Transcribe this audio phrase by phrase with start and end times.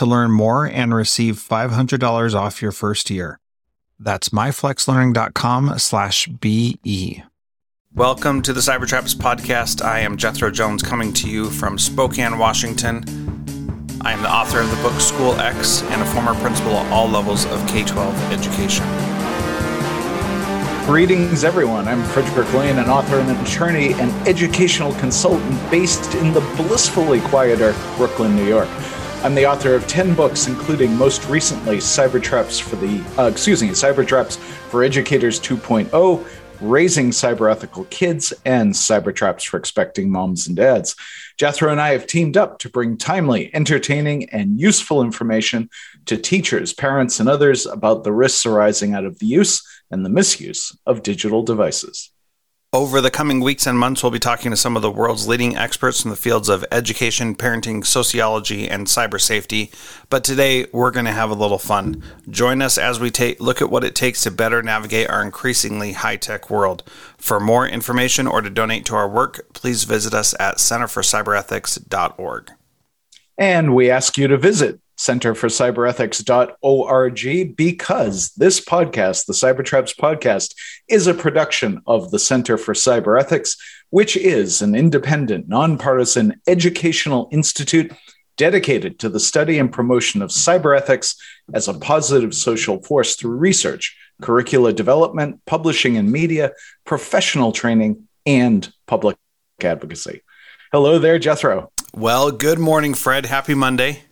[0.00, 3.38] to learn more and receive $500 off your first year.
[3.98, 7.22] That's myflexlearning.com slash BE.
[7.94, 9.84] Welcome to the Cybertraps podcast.
[9.84, 13.04] I am Jethro Jones coming to you from Spokane, Washington.
[14.00, 17.06] I am the author of the book School X and a former principal at all
[17.06, 18.86] levels of K 12 education.
[20.86, 21.86] Greetings, everyone.
[21.86, 27.20] I'm Frederick Lane, an author and an attorney and educational consultant based in the blissfully
[27.20, 28.70] quieter Brooklyn, New York.
[29.22, 33.68] I'm the author of 10 books, including most recently Cybertraps for the, uh, excuse me,
[33.68, 36.26] Cybertraps for Educators 2.0,
[36.62, 40.96] Raising Cyberethical Kids, and Cybertraps for Expecting Moms and Dads.
[41.36, 45.68] Jethro and I have teamed up to bring timely, entertaining, and useful information
[46.06, 50.10] to teachers, parents, and others about the risks arising out of the use and the
[50.10, 52.10] misuse of digital devices.
[52.72, 55.56] Over the coming weeks and months, we'll be talking to some of the world's leading
[55.56, 59.72] experts in the fields of education, parenting, sociology, and cyber safety.
[60.08, 62.00] But today, we're going to have a little fun.
[62.28, 65.94] Join us as we take look at what it takes to better navigate our increasingly
[65.94, 66.84] high-tech world.
[67.16, 72.52] For more information or to donate to our work, please visit us at centerforcyberethics.org.
[73.36, 80.54] And we ask you to visit centerforcyberethics.org because this podcast, the Cybertraps podcast,
[80.88, 83.56] is a production of the Center for Cyberethics,
[83.88, 87.90] which is an independent, nonpartisan educational institute
[88.36, 91.16] dedicated to the study and promotion of cyberethics
[91.54, 96.52] as a positive social force through research, curricula development, publishing and media,
[96.84, 99.16] professional training, and public
[99.62, 100.20] advocacy.
[100.72, 101.72] Hello there, Jethro.
[101.94, 103.24] Well, good morning, Fred.
[103.24, 104.02] Happy Monday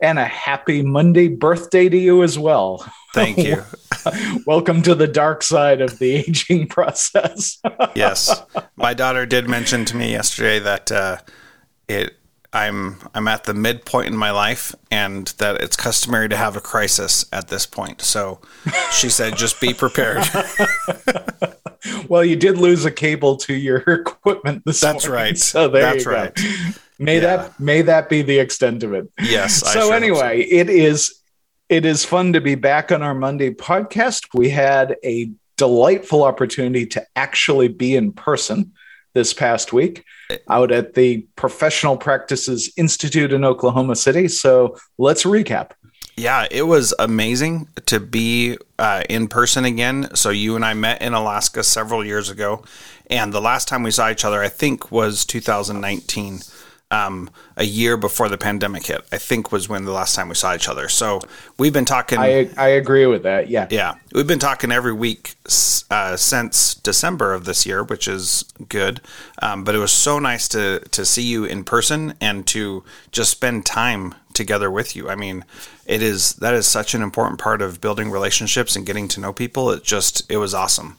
[0.00, 2.84] and a happy Monday birthday to you as well.
[3.12, 3.62] Thank you.
[4.46, 7.58] Welcome to the dark side of the aging process.
[7.94, 8.42] yes,
[8.76, 11.18] my daughter did mention to me yesterday that uh,
[11.88, 12.16] it.
[12.52, 16.60] I'm I'm at the midpoint in my life, and that it's customary to have a
[16.60, 18.02] crisis at this point.
[18.02, 18.40] So,
[18.90, 20.24] she said, "Just be prepared."
[22.08, 25.38] well, you did lose a cable to your equipment this That's morning, right.
[25.38, 26.40] So there That's you right.
[27.00, 27.36] May Yeah.
[27.36, 29.08] that may that be the extent of it.
[29.20, 29.56] Yes.
[29.72, 31.12] So anyway, it is
[31.70, 34.26] it is fun to be back on our Monday podcast.
[34.34, 38.72] We had a delightful opportunity to actually be in person
[39.14, 40.04] this past week
[40.48, 44.28] out at the Professional Practices Institute in Oklahoma City.
[44.28, 45.70] So let's recap.
[46.16, 50.10] Yeah, it was amazing to be uh, in person again.
[50.14, 52.62] So you and I met in Alaska several years ago,
[53.08, 56.40] and the last time we saw each other, I think, was 2019,
[56.90, 59.02] um, a year before the pandemic hit.
[59.12, 60.88] I think was when the last time we saw each other.
[60.88, 61.20] So
[61.58, 62.18] we've been talking.
[62.18, 63.48] I I agree with that.
[63.48, 63.68] Yeah.
[63.70, 65.34] yeah, we've been talking every week
[65.90, 69.00] uh, since December of this year, which is good.
[69.40, 73.30] Um, but it was so nice to to see you in person and to just
[73.30, 75.08] spend time together with you.
[75.08, 75.44] I mean,
[75.86, 79.32] it is that is such an important part of building relationships and getting to know
[79.32, 79.70] people.
[79.70, 80.98] It just it was awesome.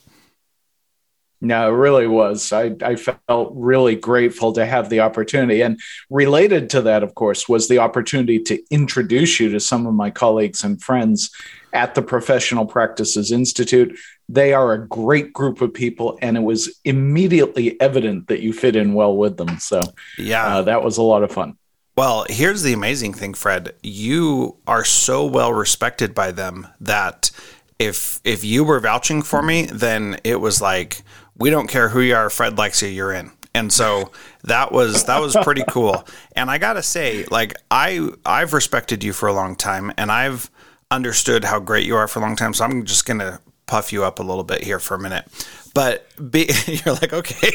[1.44, 2.54] No, it really was.
[2.54, 5.62] I, I felt really grateful to have the opportunity.
[5.62, 5.80] And
[6.12, 10.12] related to that, of course, was the opportunity to introduce you to some of my
[10.12, 11.32] colleagues and friends
[11.74, 13.98] at the Professional Practices Institute.
[14.30, 18.76] They are a great group of people, and it was immediately evident that you fit
[18.76, 19.58] in well with them.
[19.58, 19.82] So,
[20.20, 20.58] Yeah.
[20.58, 21.58] uh, that was a lot of fun.
[21.98, 23.74] Well, here's the amazing thing, Fred.
[23.82, 27.32] You are so well respected by them that
[27.80, 31.02] if if you were vouching for me, then it was like
[31.38, 33.31] we don't care who you are, Fred likes you, you're in.
[33.54, 34.12] And so
[34.44, 36.06] that was that was pretty cool.
[36.36, 40.12] And I got to say, like I I've respected you for a long time and
[40.12, 40.50] I've
[40.89, 43.94] understood how great you are for a long time, so I'm just going to puff
[43.94, 45.25] you up a little bit here for a minute.
[45.74, 47.51] But be, you're like, okay.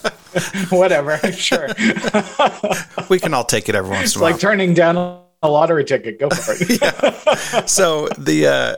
[0.70, 1.68] Whatever, sure.
[3.10, 4.32] we can all take it every once it's in a while.
[4.32, 4.96] like turning down
[5.42, 6.18] a lottery ticket.
[6.18, 6.80] Go for it.
[6.80, 7.66] yeah.
[7.66, 8.76] So the uh,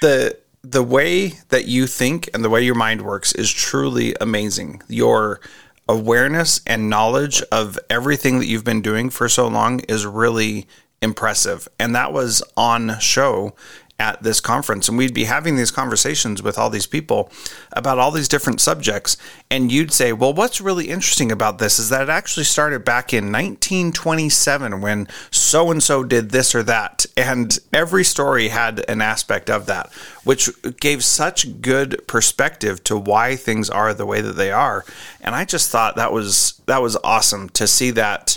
[0.00, 4.82] the the way that you think and the way your mind works is truly amazing.
[4.88, 5.40] Your
[5.88, 10.66] awareness and knowledge of everything that you've been doing for so long is really
[11.02, 11.66] impressive.
[11.80, 13.54] And that was on show
[13.98, 17.30] at this conference and we'd be having these conversations with all these people
[17.72, 19.16] about all these different subjects
[19.50, 23.12] and you'd say well what's really interesting about this is that it actually started back
[23.12, 29.00] in 1927 when so and so did this or that and every story had an
[29.00, 29.92] aspect of that
[30.24, 30.50] which
[30.80, 34.84] gave such good perspective to why things are the way that they are
[35.20, 38.36] and i just thought that was that was awesome to see that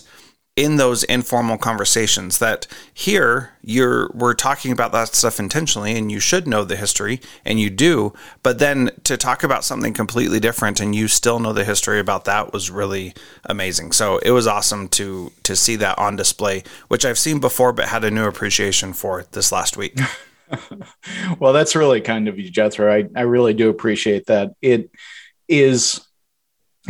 [0.55, 6.19] in those informal conversations that here you're we're talking about that stuff intentionally and you
[6.19, 10.79] should know the history and you do but then to talk about something completely different
[10.79, 13.13] and you still know the history about that was really
[13.43, 13.91] amazing.
[13.91, 17.89] So it was awesome to to see that on display which I've seen before but
[17.89, 19.97] had a new appreciation for this last week.
[21.39, 22.93] Well that's really kind of you Jethro.
[22.93, 24.51] I, I really do appreciate that.
[24.61, 24.91] It
[25.47, 26.05] is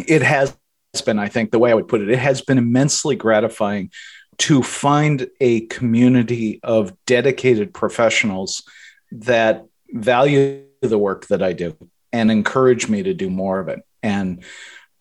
[0.05, 0.55] it has
[1.01, 3.91] been, I think, the way I would put it, it has been immensely gratifying
[4.37, 8.63] to find a community of dedicated professionals
[9.11, 11.75] that value the work that I do
[12.11, 13.79] and encourage me to do more of it.
[14.03, 14.43] And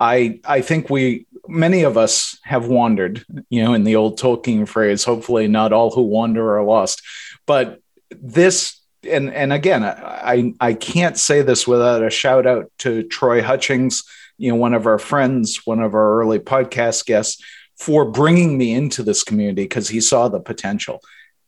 [0.01, 4.67] I I think we many of us have wandered, you know, in the old Tolkien
[4.67, 7.03] phrase, hopefully not all who wander are lost.
[7.47, 7.81] But
[8.11, 13.43] this and and again, I I can't say this without a shout out to Troy
[13.43, 14.05] Hutchings
[14.39, 17.43] you know, one of our friends, one of our early podcast guests,
[17.79, 21.01] for bringing me into this community because he saw the potential.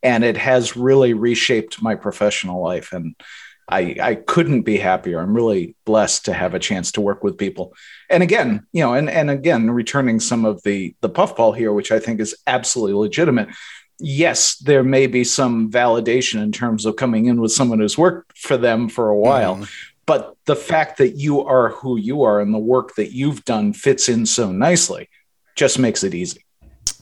[0.03, 2.93] And it has really reshaped my professional life.
[2.93, 3.15] And
[3.69, 5.19] I, I couldn't be happier.
[5.19, 7.73] I'm really blessed to have a chance to work with people.
[8.09, 11.91] And again, you know, and, and again, returning some of the the puffball here, which
[11.91, 13.49] I think is absolutely legitimate.
[13.99, 18.37] Yes, there may be some validation in terms of coming in with someone who's worked
[18.37, 19.69] for them for a while, mm
[20.07, 23.73] but the fact that you are who you are and the work that you've done
[23.73, 25.07] fits in so nicely
[25.55, 26.41] just makes it easy.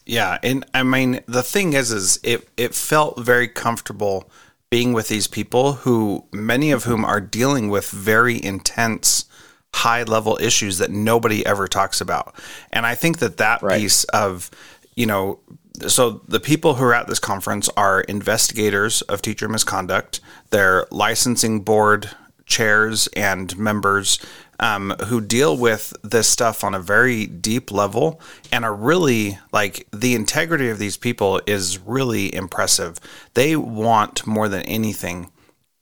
[0.06, 4.30] Yeah and i mean the thing is is it it felt very comfortable
[4.69, 9.25] being with these people who many of whom are dealing with very intense
[9.74, 12.36] high level issues that nobody ever talks about.
[12.72, 13.80] And i think that that right.
[13.80, 14.52] piece of
[14.96, 15.40] you know
[15.88, 20.22] so the people who are at this conference are investigators of teacher misconduct.
[20.50, 22.12] They're licensing board
[22.45, 24.19] chairs and members
[24.59, 28.21] um, who deal with this stuff on a very deep level
[28.51, 33.00] and are really like the integrity of these people is really impressive.
[33.33, 35.31] They want more than anything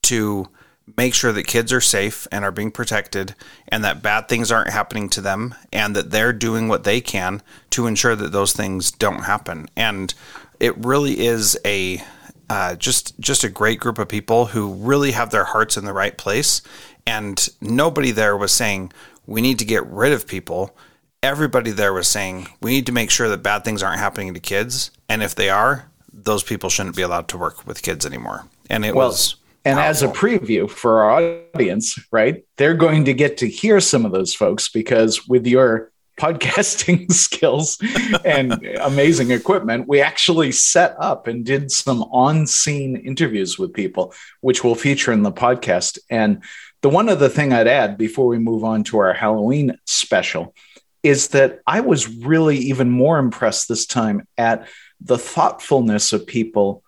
[0.03, 0.49] to
[0.97, 3.35] make sure that kids are safe and are being protected
[3.69, 7.41] and that bad things aren't happening to them and that they're doing what they can
[7.69, 9.67] to ensure that those things don't happen.
[9.77, 10.13] And
[10.59, 12.03] it really is a
[12.49, 15.93] uh, just just a great group of people who really have their hearts in the
[15.93, 16.61] right place.
[17.05, 18.91] And nobody there was saying
[19.25, 20.75] we need to get rid of people.
[21.21, 24.39] Everybody there was saying we need to make sure that bad things aren't happening to
[24.39, 28.45] kids, and if they are, those people shouldn't be allowed to work with kids anymore.
[28.69, 29.35] And it well, was.
[29.65, 29.89] And powerful.
[29.89, 34.11] as a preview for our audience, right, they're going to get to hear some of
[34.11, 37.77] those folks because with your podcasting skills
[38.23, 44.13] and amazing equipment, we actually set up and did some on scene interviews with people,
[44.41, 45.97] which we'll feature in the podcast.
[46.09, 46.43] And
[46.81, 50.53] the one other thing I'd add before we move on to our Halloween special
[51.01, 54.67] is that I was really even more impressed this time at
[55.01, 56.83] the thoughtfulness of people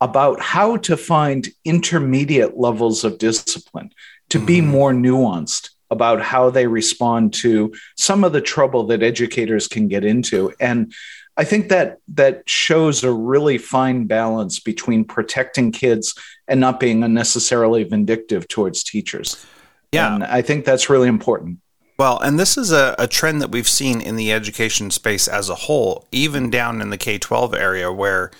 [0.00, 3.90] about how to find intermediate levels of discipline,
[4.28, 4.46] to mm-hmm.
[4.46, 9.88] be more nuanced about how they respond to some of the trouble that educators can
[9.88, 10.52] get into.
[10.60, 10.92] And
[11.38, 16.14] i think that that shows a really fine balance between protecting kids
[16.48, 19.44] and not being unnecessarily vindictive towards teachers.
[19.92, 20.14] Yeah.
[20.14, 21.58] And i think that's really important.
[21.98, 25.48] Well, and this is a, a trend that we've seen in the education space as
[25.48, 28.30] a whole, even down in the K 12 area, where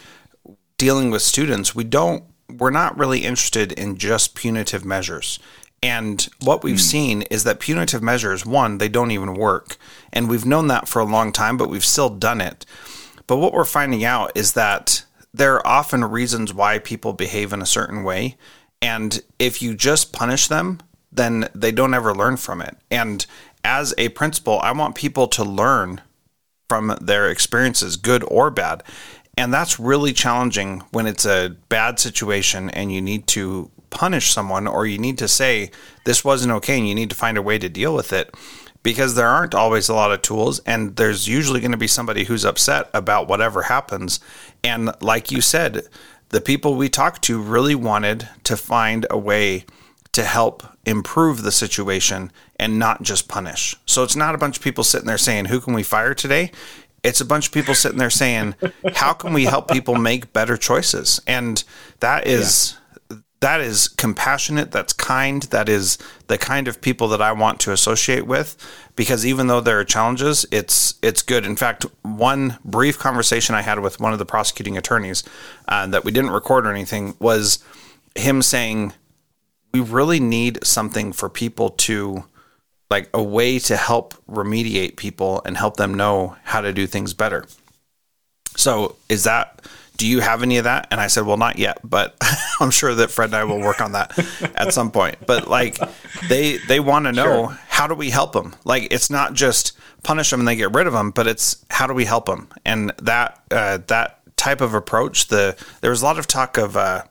[0.77, 2.25] dealing with students, we don't,
[2.59, 5.39] we're not really interested in just punitive measures.
[5.83, 6.81] And what we've mm.
[6.81, 9.77] seen is that punitive measures, one, they don't even work.
[10.13, 12.65] And we've known that for a long time, but we've still done it.
[13.27, 15.05] But what we're finding out is that
[15.35, 18.37] there are often reasons why people behave in a certain way.
[18.81, 20.81] And if you just punish them,
[21.13, 22.77] then they don't ever learn from it.
[22.91, 23.27] And
[23.65, 26.01] as a principal, I want people to learn
[26.69, 28.83] from their experiences, good or bad.
[29.37, 34.67] And that's really challenging when it's a bad situation and you need to punish someone
[34.67, 35.71] or you need to say,
[36.05, 38.35] this wasn't okay and you need to find a way to deal with it
[38.83, 42.25] because there aren't always a lot of tools and there's usually going to be somebody
[42.25, 44.21] who's upset about whatever happens.
[44.63, 45.89] And like you said,
[46.29, 49.65] the people we talked to really wanted to find a way
[50.13, 53.77] to help improve the situation and not just punish.
[53.87, 56.53] So it's not a bunch of people sitting there saying, Who can we fire today?
[57.03, 58.55] It's a bunch of people sitting there saying,
[58.95, 61.21] How can we help people make better choices?
[61.27, 61.63] And
[62.01, 62.75] that is.
[62.75, 62.81] Yeah.
[63.41, 67.73] That is compassionate, that's kind, that is the kind of people that I want to
[67.73, 68.57] associate with
[68.97, 71.45] because even though there are challenges, it's it's good.
[71.45, 75.23] In fact, one brief conversation I had with one of the prosecuting attorneys
[75.69, 77.63] uh, that we didn't record or anything was
[78.15, 78.95] him saying,
[79.73, 82.25] we really need something for people to
[82.91, 87.13] like a way to help remediate people and help them know how to do things
[87.13, 87.45] better.
[88.57, 89.61] So, is that
[89.97, 90.89] do you have any of that?
[90.91, 92.17] And I said, well, not yet, but
[92.61, 94.19] I'm sure that Fred and I will work on that
[94.55, 95.17] at some point.
[95.27, 95.79] But like
[96.29, 97.59] they they want to know sure.
[97.69, 98.55] how do we help them?
[98.65, 99.73] Like it's not just
[100.03, 102.49] punish them and they get rid of them, but it's how do we help them?
[102.65, 106.77] And that uh, that type of approach, the there was a lot of talk of
[106.77, 107.05] uh,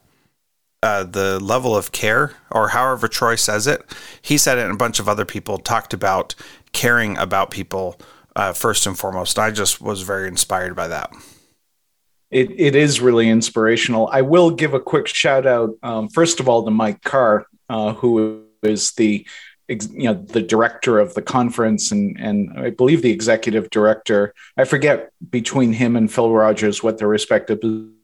[0.83, 3.83] uh, the level of care, or however Troy says it.
[4.21, 6.35] He said it, and a bunch of other people talked about
[6.73, 7.99] caring about people
[8.35, 9.39] uh, first and foremost.
[9.39, 11.11] I just was very inspired by that.
[12.35, 14.09] It, it is really inspirational.
[14.11, 17.93] I will give a quick shout out, um, first of all, to Mike Carr, uh,
[17.93, 19.25] who is the
[19.69, 24.33] you know the director of the conference and and I believe the executive director.
[24.57, 27.61] I forget between him and Phil Rogers what their respective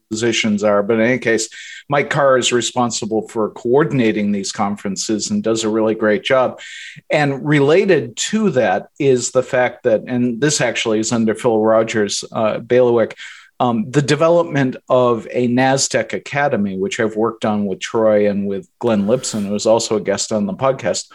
[0.09, 0.81] positions are.
[0.81, 1.50] But in any case,
[1.89, 6.61] Mike Carr is responsible for coordinating these conferences and does a really great job.
[7.09, 12.23] And related to that is the fact that, and this actually is under Phil Rogers'
[12.31, 13.17] uh, bailiwick.
[13.62, 18.68] Um, the development of a NASDTEC Academy, which I've worked on with Troy and with
[18.80, 21.12] Glenn Lipson, who was also a guest on the podcast.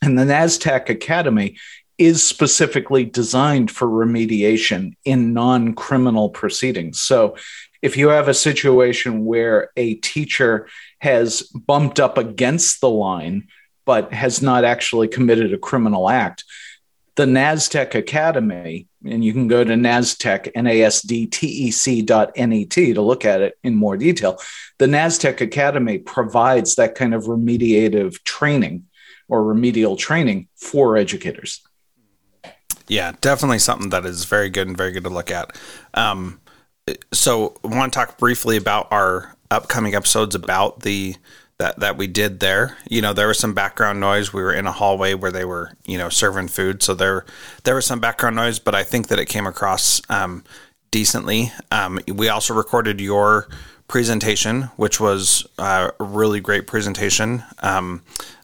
[0.00, 1.58] And the NASDTEC Academy
[1.98, 6.98] is specifically designed for remediation in non criminal proceedings.
[7.02, 7.36] So
[7.82, 10.68] if you have a situation where a teacher
[11.00, 13.48] has bumped up against the line
[13.84, 16.42] but has not actually committed a criminal act,
[17.16, 23.40] the NASDTEC Academy, and you can go to NASDTEC, N-A-S-D-T-E-C dot N-E-T to look at
[23.40, 24.38] it in more detail.
[24.78, 28.84] The NASDTEC Academy provides that kind of remediative training
[29.28, 31.62] or remedial training for educators.
[32.86, 35.58] Yeah, definitely something that is very good and very good to look at.
[35.94, 36.40] Um,
[37.12, 41.16] so I want to talk briefly about our upcoming episodes about the
[41.58, 42.76] that that we did there.
[42.88, 44.32] You know, there was some background noise.
[44.32, 47.24] We were in a hallway where they were, you know, serving food, so there
[47.64, 50.44] there was some background noise, but I think that it came across um,
[50.90, 51.52] decently.
[51.70, 53.48] Um, we also recorded your
[53.88, 58.02] presentation, which was uh, a really great presentation um,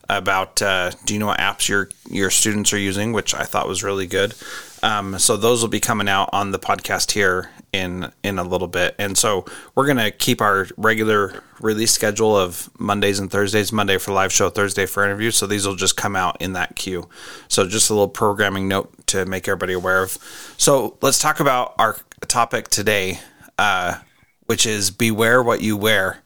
[0.08, 3.68] about uh, do you know what apps your your students are using, which I thought
[3.68, 4.34] was really good.
[4.82, 8.68] Um, so those will be coming out on the podcast here in in a little
[8.68, 8.94] bit.
[8.98, 13.72] And so we're gonna keep our regular release schedule of Mondays and Thursdays.
[13.72, 15.30] Monday for live show, Thursday for interview.
[15.30, 17.08] So these will just come out in that queue.
[17.48, 20.18] So just a little programming note to make everybody aware of.
[20.58, 21.96] So let's talk about our
[22.28, 23.20] topic today,
[23.58, 23.98] uh,
[24.46, 26.22] which is beware what you wear.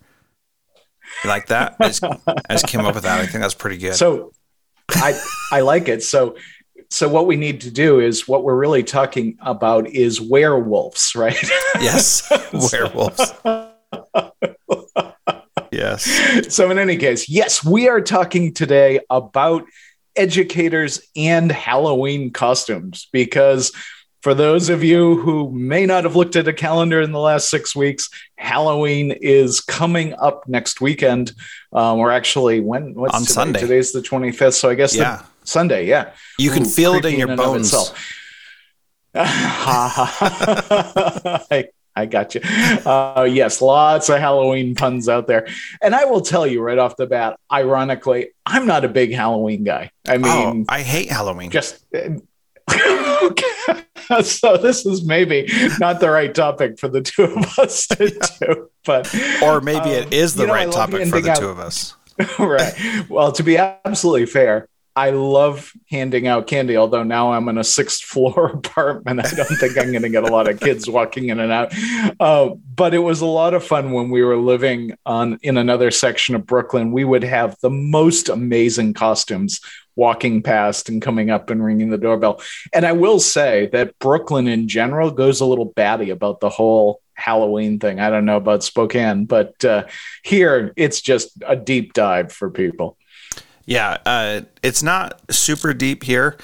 [1.23, 1.77] You like that?
[1.81, 3.21] I just, I just came up with that.
[3.21, 3.95] I think that's pretty good.
[3.95, 4.33] So
[4.91, 5.19] I
[5.53, 6.03] I like it.
[6.03, 6.37] So
[6.91, 11.41] so what we need to do is what we're really talking about is werewolves, right?
[11.81, 12.31] Yes,
[12.73, 13.33] werewolves.
[15.73, 16.55] yes.
[16.55, 19.65] So in any case, yes, we are talking today about
[20.15, 23.73] educators and Halloween costumes because
[24.23, 27.49] for those of you who may not have looked at a calendar in the last
[27.49, 31.33] six weeks, Halloween is coming up next weekend.
[31.73, 33.33] Um, or actually, when what's on today?
[33.33, 33.61] Sunday?
[33.61, 35.19] Today's the twenty fifth, so I guess yeah.
[35.19, 36.13] the Sunday, yeah.
[36.39, 37.75] You can Ooh, feel it in your in bones.
[39.15, 40.19] I,
[41.97, 42.43] I got you.
[42.43, 45.49] Uh, yes, lots of Halloween puns out there.
[45.81, 49.65] And I will tell you right off the bat, ironically, I'm not a big Halloween
[49.65, 49.91] guy.
[50.07, 51.51] I oh, mean, oh, I hate Halloween.
[51.51, 51.83] Just.
[54.23, 55.49] so this is maybe
[55.79, 59.13] not the right topic for the two of us to do, but
[59.43, 61.39] or maybe um, it is the right know, topic for the out.
[61.39, 61.95] two of us.
[62.39, 62.75] right.
[63.09, 67.65] Well, to be absolutely fair, I love handing out candy, although now I'm in a
[67.65, 69.21] sixth floor apartment.
[69.21, 71.75] I don't think I'm going to get a lot of kids walking in and out.
[72.19, 75.91] Uh, but it was a lot of fun when we were living on in another
[75.91, 76.93] section of Brooklyn.
[76.93, 79.61] We would have the most amazing costumes
[79.97, 82.41] walking past and coming up and ringing the doorbell.
[82.73, 87.03] And I will say that Brooklyn in general goes a little batty about the whole
[87.15, 88.01] Halloween thing.
[88.01, 89.87] I don't know about Spokane, but uh,
[90.23, 92.97] here it's just a deep dive for people.
[93.67, 96.37] Yeah, uh, it's not super deep here.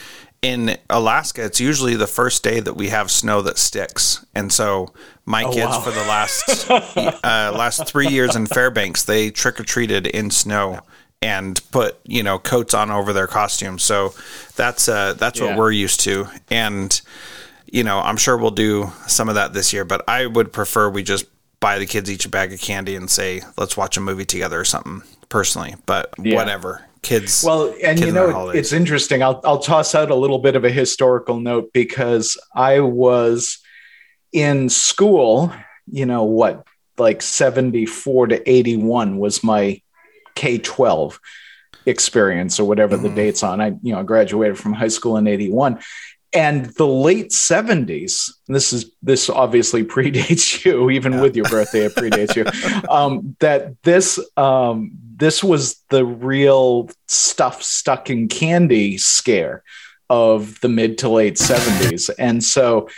[0.42, 4.92] In Alaska, it's usually the first day that we have snow that sticks, and so
[5.24, 5.80] my oh, kids wow.
[5.80, 6.70] for the last
[7.24, 10.80] uh, last three years in Fairbanks, they trick or treated in snow
[11.22, 13.84] and put you know coats on over their costumes.
[13.84, 14.14] So
[14.56, 15.46] that's uh, that's yeah.
[15.46, 17.00] what we're used to, and
[17.70, 19.84] you know I'm sure we'll do some of that this year.
[19.84, 21.26] But I would prefer we just
[21.60, 24.58] buy the kids each a bag of candy and say let's watch a movie together
[24.58, 25.76] or something personally.
[25.86, 26.34] But yeah.
[26.34, 27.42] whatever kids.
[27.44, 29.22] Well, and kids you know, it's interesting.
[29.22, 33.58] I'll I'll toss out a little bit of a historical note because I was
[34.32, 35.52] in school.
[35.90, 36.66] You know what?
[36.98, 39.80] Like seventy four to eighty one was my
[40.34, 41.20] K twelve
[41.84, 43.08] experience or whatever mm-hmm.
[43.08, 43.60] the dates on.
[43.60, 45.80] I you know graduated from high school in eighty one.
[46.34, 51.20] And the late 70s, this is this obviously predates you, even yeah.
[51.20, 52.46] with your birthday, it predates you.
[52.88, 59.62] Um, that this um, this was the real stuff stuck in candy scare
[60.10, 62.10] of the mid to late 70s.
[62.18, 62.88] And so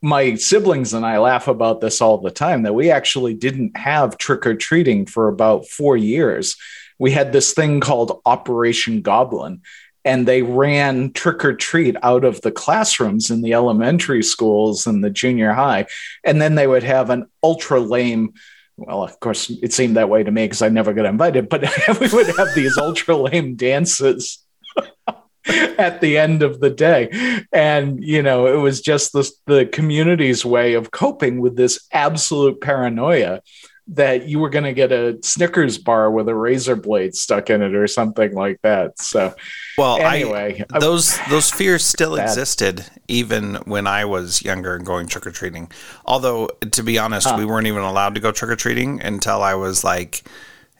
[0.00, 4.18] my siblings and I laugh about this all the time that we actually didn't have
[4.18, 6.56] trick or treating for about four years.
[6.98, 9.62] We had this thing called Operation Goblin,
[10.04, 15.02] and they ran trick or treat out of the classrooms in the elementary schools and
[15.02, 15.86] the junior high.
[16.22, 18.34] And then they would have an ultra lame
[18.76, 21.62] well, of course, it seemed that way to me because I never got invited, but
[22.00, 24.44] we would have these ultra lame dances
[25.46, 27.44] at the end of the day.
[27.52, 32.60] And, you know, it was just this, the community's way of coping with this absolute
[32.60, 33.42] paranoia
[33.86, 37.60] that you were going to get a Snickers bar with a razor blade stuck in
[37.60, 38.98] it or something like that.
[38.98, 39.34] So,
[39.76, 42.24] well, anyway, I, those those fears still bad.
[42.24, 45.70] existed even when I was younger and going trick or treating.
[46.06, 47.36] Although, to be honest, huh.
[47.38, 50.22] we weren't even allowed to go trick or treating until I was like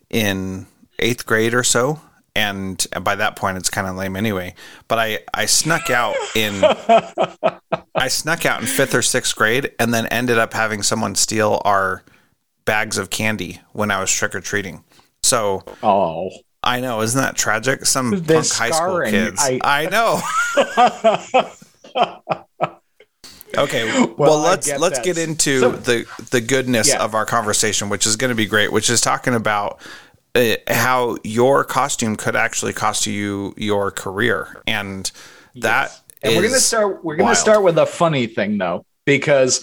[0.08, 0.66] in
[0.98, 2.00] eighth grade or so.
[2.36, 4.56] And, and by that point, it's kind of lame anyway.
[4.88, 6.64] But I, I snuck out in
[7.94, 11.62] I snuck out in fifth or sixth grade, and then ended up having someone steal
[11.64, 12.02] our
[12.64, 14.84] bags of candy when I was trick or treating.
[15.22, 16.30] So, oh,
[16.62, 17.86] I know, isn't that tragic?
[17.86, 19.40] Some punk high school kids.
[19.40, 20.20] I, I know.
[23.58, 25.04] okay, well, well let's get let's that.
[25.04, 27.02] get into so, the the goodness yeah.
[27.02, 28.72] of our conversation, which is going to be great.
[28.72, 29.80] Which is talking about
[30.34, 35.10] uh, how your costume could actually cost you your career, and
[35.56, 35.90] that.
[35.90, 36.00] Yes.
[36.22, 37.04] And we're gonna start.
[37.04, 39.62] We're gonna start with a funny thing though, because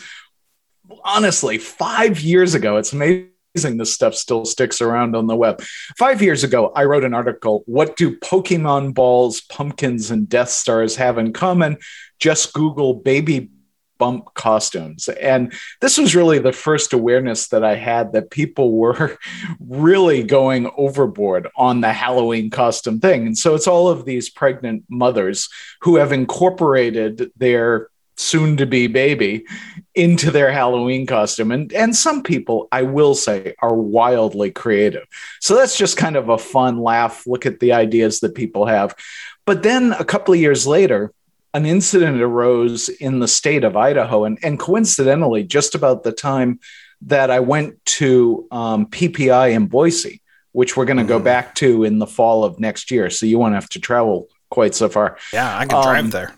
[1.03, 5.61] honestly, five years ago, it's amazing this stuff still sticks around on the web.
[5.97, 10.95] Five years ago, I wrote an article What do Pokemon balls, pumpkins, and Death Stars
[10.95, 11.77] have in common?
[12.19, 13.49] Just Google baby
[14.01, 15.09] bump costumes.
[15.09, 19.15] And this was really the first awareness that I had that people were
[19.59, 23.27] really going overboard on the Halloween costume thing.
[23.27, 25.49] And so it's all of these pregnant mothers
[25.81, 27.90] who have incorporated their
[28.21, 29.45] soon to be baby
[29.93, 31.51] into their Halloween costume.
[31.51, 35.03] And, and some people, I will say, are wildly creative.
[35.41, 37.27] So that's just kind of a fun laugh.
[37.27, 38.95] Look at the ideas that people have.
[39.45, 41.11] But then a couple of years later,
[41.53, 44.23] an incident arose in the state of Idaho.
[44.23, 46.59] And, and coincidentally, just about the time
[47.03, 50.21] that I went to um, PPI in Boise,
[50.53, 51.09] which we're going to mm-hmm.
[51.09, 53.09] go back to in the fall of next year.
[53.09, 55.17] So you won't have to travel quite so far.
[55.33, 56.33] Yeah, I can drive um, there.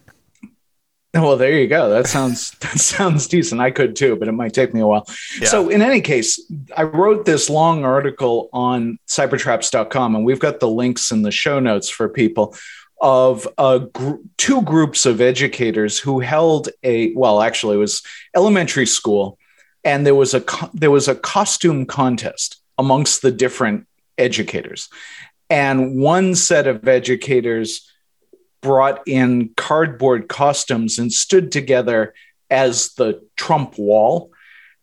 [1.14, 1.90] Well, there you go.
[1.90, 3.62] That sounds that sounds decent.
[3.62, 5.08] I could too, but it might take me a while.
[5.40, 5.48] Yeah.
[5.48, 6.42] So, in any case,
[6.76, 11.60] I wrote this long article on cybertraps.com, and we've got the links in the show
[11.60, 12.56] notes for people
[13.00, 18.02] of uh, gr- two groups of educators who held a well, actually, it was
[18.36, 19.38] elementary school,
[19.84, 23.86] and there was a co- there was a costume contest amongst the different
[24.18, 24.90] educators,
[25.52, 27.88] and one set of educators
[28.64, 32.16] brought in cardboard costumes and stood together
[32.50, 34.32] as the Trump wall.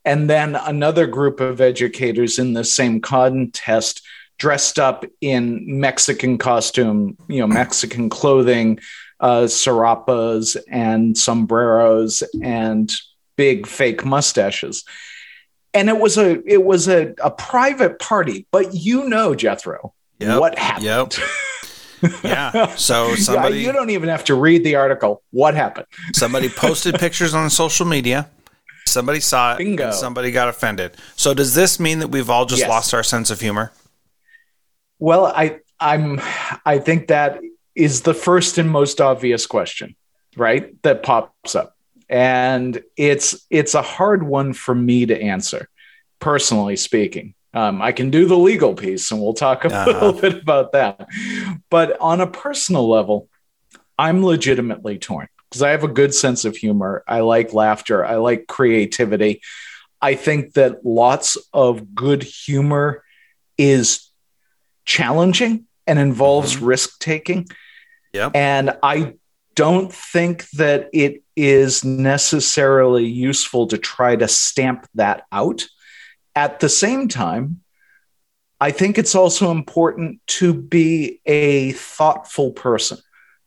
[0.04, 4.06] And then another group of educators in the same contest
[4.38, 8.78] dressed up in Mexican costume, you know, Mexican clothing,
[9.18, 12.92] uh, sarapes and sombreros and
[13.36, 14.84] big fake mustaches.
[15.74, 20.40] And it was a it was a, a private party, but you know, Jethro, yep,
[20.40, 20.84] what happened.
[20.86, 21.12] Yep.
[22.24, 22.74] yeah.
[22.76, 25.22] So somebody yeah, you don't even have to read the article.
[25.30, 25.86] What happened?
[26.14, 28.28] somebody posted pictures on social media.
[28.86, 29.58] Somebody saw it.
[29.58, 29.92] Bingo.
[29.92, 30.96] somebody got offended.
[31.16, 32.68] So does this mean that we've all just yes.
[32.68, 33.72] lost our sense of humor?
[34.98, 36.20] Well, I I'm
[36.66, 37.40] I think that
[37.74, 39.96] is the first and most obvious question,
[40.36, 40.80] right?
[40.82, 41.76] That pops up.
[42.08, 45.68] And it's it's a hard one for me to answer,
[46.18, 47.34] personally speaking.
[47.52, 49.90] Um, I can do the legal piece and we'll talk a uh-huh.
[49.90, 51.08] little bit about that.
[51.68, 53.28] But on a personal level,
[53.98, 57.02] I'm legitimately torn because I have a good sense of humor.
[57.06, 58.04] I like laughter.
[58.04, 59.42] I like creativity.
[60.00, 63.04] I think that lots of good humor
[63.58, 64.08] is
[64.84, 66.64] challenging and involves mm-hmm.
[66.64, 67.48] risk taking.
[68.12, 68.30] Yeah.
[68.34, 69.14] And I
[69.54, 75.66] don't think that it is necessarily useful to try to stamp that out.
[76.40, 77.60] At the same time,
[78.58, 82.96] I think it's also important to be a thoughtful person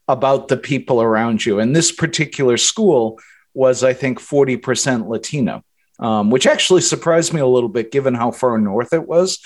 [0.08, 1.60] about the people around you.
[1.60, 3.19] And this particular school
[3.56, 5.63] was, I think, 40% Latino,
[5.97, 9.39] um, which actually surprised me a little bit given how far north it was.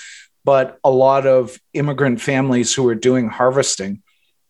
[0.44, 4.02] But a lot of immigrant families who are doing harvesting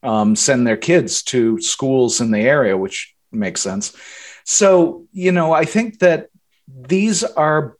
[0.03, 3.97] um, send their kids to schools in the area, which makes sense.
[4.43, 6.31] So, you know, I think that
[6.67, 7.77] these are,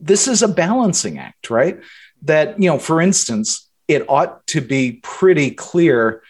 [0.00, 1.80] this is a balancing act, right?
[2.22, 6.22] That, you know, for instance, it ought to be pretty clear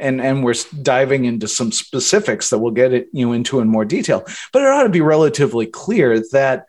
[0.00, 3.66] and and we're diving into some specifics that we'll get it you know into in
[3.66, 6.66] more detail but it ought to be relatively clear that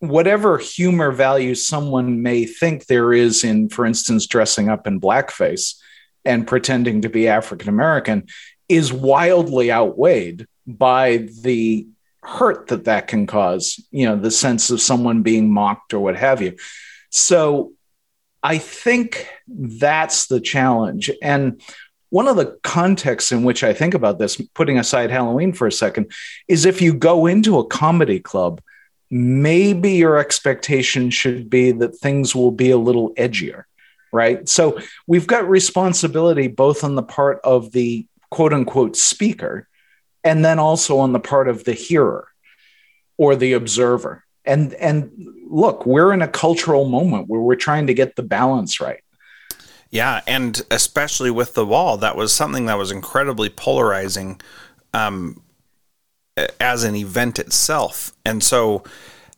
[0.00, 5.76] whatever humor value someone may think there is in for instance dressing up in blackface
[6.24, 8.26] and pretending to be African American
[8.68, 11.86] is wildly outweighed by the
[12.22, 16.16] hurt that that can cause, you know, the sense of someone being mocked or what
[16.16, 16.56] have you.
[17.10, 17.72] So
[18.42, 21.10] I think that's the challenge.
[21.20, 21.60] And
[22.10, 25.72] one of the contexts in which I think about this, putting aside Halloween for a
[25.72, 26.12] second,
[26.46, 28.60] is if you go into a comedy club,
[29.10, 33.64] maybe your expectation should be that things will be a little edgier
[34.12, 34.46] right?
[34.48, 39.68] So we've got responsibility both on the part of the quote unquote speaker
[40.24, 42.28] and then also on the part of the hearer
[43.16, 44.24] or the observer.
[44.44, 45.12] And and
[45.48, 49.02] look, we're in a cultural moment where we're trying to get the balance right.
[49.90, 54.40] Yeah, and especially with the wall, that was something that was incredibly polarizing
[54.94, 55.42] um,
[56.58, 58.12] as an event itself.
[58.24, 58.84] And so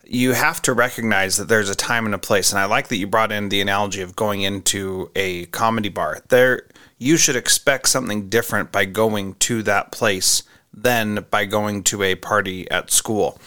[0.07, 2.53] you have to recognize that there's a time and a place.
[2.53, 6.23] And I like that you brought in the analogy of going into a comedy bar.
[6.29, 6.69] There,
[6.99, 10.45] you should expect something different by going to that place
[10.77, 13.39] than by going to a party at school.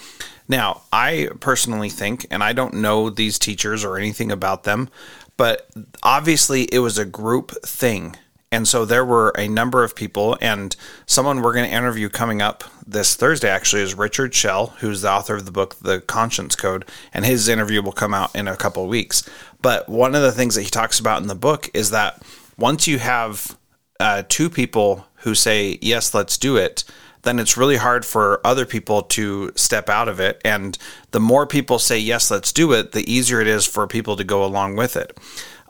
[0.48, 4.88] Now, I personally think, and I don't know these teachers or anything about them,
[5.36, 5.68] but
[6.02, 8.16] obviously it was a group thing
[8.50, 12.40] and so there were a number of people, and someone we're going to interview coming
[12.40, 16.56] up this Thursday actually is Richard Shell, who's the author of the book The Conscience
[16.56, 19.28] Code, and his interview will come out in a couple of weeks.
[19.60, 22.22] But one of the things that he talks about in the book is that
[22.56, 23.58] once you have
[24.00, 26.84] uh, two people who say, Yes, let's do it,
[27.22, 30.40] then it's really hard for other people to step out of it.
[30.44, 30.78] And
[31.10, 34.24] the more people say, Yes, let's do it, the easier it is for people to
[34.24, 35.18] go along with it.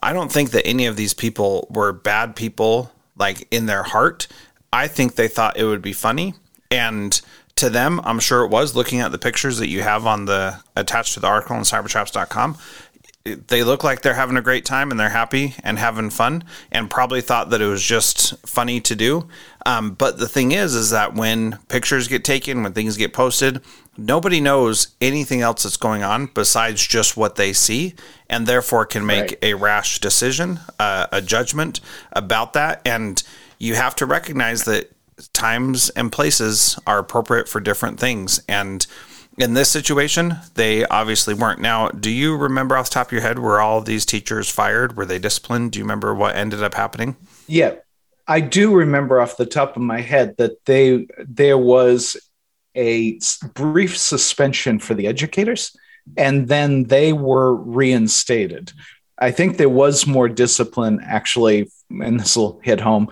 [0.03, 4.29] I don't think that any of these people were bad people, like in their heart.
[4.73, 6.35] I think they thought it would be funny.
[6.71, 7.21] And
[7.57, 10.61] to them, I'm sure it was looking at the pictures that you have on the
[10.77, 12.57] attached to the article on cybertraps.com.
[13.35, 16.91] They look like they're having a great time and they're happy and having fun and
[16.91, 19.29] probably thought that it was just funny to do.
[19.67, 23.61] Um, but the thing is, is that when pictures get taken, when things get posted,
[23.99, 27.95] nobody knows anything else that's going on besides just what they see
[28.31, 29.38] and therefore can make right.
[29.43, 31.81] a rash decision uh, a judgment
[32.12, 33.25] about that and
[33.59, 34.91] you have to recognize that
[35.33, 38.87] times and places are appropriate for different things and
[39.38, 41.61] in this situation they obviously weren't.
[41.61, 44.96] Now do you remember off the top of your head were all these teachers fired?
[44.96, 45.72] Were they disciplined?
[45.72, 47.16] Do you remember what ended up happening?
[47.46, 47.77] Yeah.
[48.27, 52.16] I do remember off the top of my head that they there was
[52.74, 53.18] a
[53.55, 55.74] brief suspension for the educators,
[56.16, 58.72] and then they were reinstated.
[59.18, 63.09] I think there was more discipline actually, and this will hit home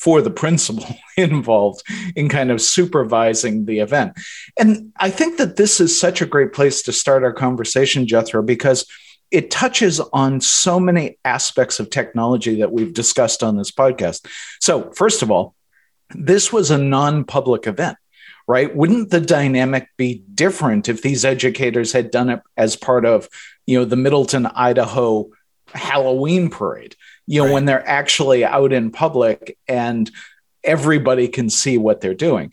[0.00, 0.86] for the principal
[1.16, 1.82] involved
[2.16, 4.18] in kind of supervising the event.
[4.58, 8.42] And I think that this is such a great place to start our conversation, Jethro,
[8.42, 8.86] because
[9.30, 14.26] it touches on so many aspects of technology that we've discussed on this podcast.
[14.58, 15.54] So, first of all,
[16.12, 17.96] this was a non public event
[18.50, 18.74] right?
[18.74, 23.28] Wouldn't the dynamic be different if these educators had done it as part of,
[23.64, 25.30] you know, the Middleton, Idaho
[25.68, 26.96] Halloween parade?
[27.30, 27.52] You know, right.
[27.52, 30.10] when they're actually out in public and
[30.64, 32.52] everybody can see what they're doing.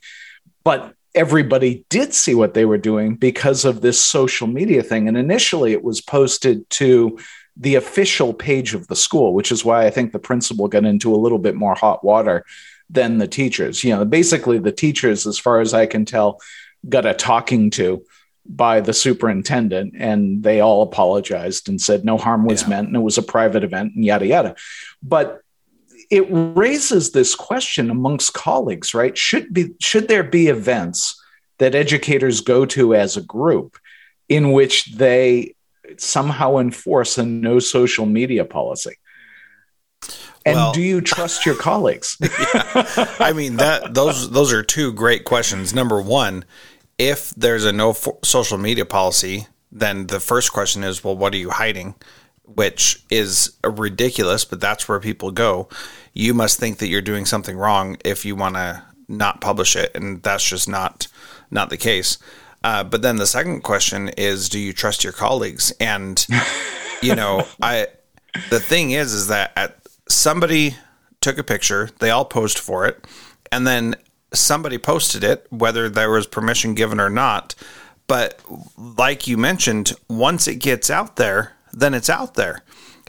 [0.63, 5.07] But everybody did see what they were doing because of this social media thing.
[5.07, 7.17] And initially, it was posted to
[7.55, 11.11] the official page of the school, which is why I think the principal got into
[11.11, 12.45] a little bit more hot water
[12.87, 13.83] than the teachers.
[13.83, 16.39] You know, basically, the teachers, as far as I can tell,
[16.87, 18.05] got a talking to
[18.49, 22.69] by the superintendent and they all apologized and said no harm was yeah.
[22.69, 24.55] meant and it was a private event and yada yada.
[25.03, 25.41] But
[26.09, 29.17] it raises this question amongst colleagues right?
[29.17, 31.21] Should be should there be events
[31.57, 33.77] that educators go to as a group
[34.29, 35.55] in which they
[35.97, 38.97] somehow enforce a no social media policy?
[40.45, 42.17] And well, do you trust your colleagues?
[42.39, 43.11] Yeah.
[43.19, 45.73] i mean that those those are two great questions.
[45.73, 46.45] Number one
[46.97, 51.37] if there's a no social media policy, then the first question is, well, what are
[51.37, 51.95] you hiding?
[52.43, 55.67] Which is ridiculous, but that's where people go.
[56.13, 59.91] You must think that you're doing something wrong if you want to not publish it,
[59.95, 61.07] and that's just not
[61.51, 62.17] not the case.
[62.63, 65.71] Uh, but then the second question is, do you trust your colleagues?
[65.79, 66.25] And
[67.01, 67.87] you know, I
[68.49, 69.77] the thing is, is that at,
[70.09, 70.75] somebody
[71.21, 73.05] took a picture, they all posed for it,
[73.51, 73.95] and then
[74.33, 77.55] somebody posted it, whether there was permission given or not.
[78.07, 78.41] But
[78.77, 82.63] like you mentioned, once it gets out there, then it's out there.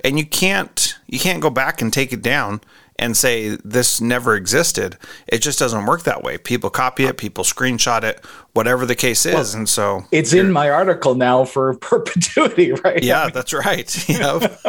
[0.05, 2.61] And you can't you can't go back and take it down
[2.99, 4.97] and say this never existed.
[5.29, 6.37] It just doesn't work that way.
[6.37, 9.35] People copy it, people screenshot it, whatever the case is.
[9.35, 13.03] Well, and so it's in my article now for perpetuity, right?
[13.03, 13.89] Yeah, that's right.
[14.09, 14.61] Yep.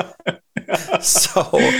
[1.01, 1.71] so